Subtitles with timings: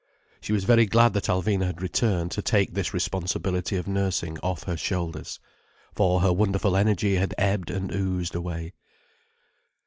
[0.39, 4.63] She was very glad that Alvina had returned to take this responsibility of nursing off
[4.63, 5.39] her shoulders.
[5.93, 8.73] For her wonderful energy had ebbed and oozed away.